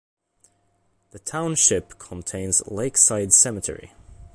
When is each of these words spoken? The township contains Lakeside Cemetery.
The 1.11 1.19
township 1.19 1.99
contains 1.99 2.63
Lakeside 2.65 3.31
Cemetery. 3.33 3.93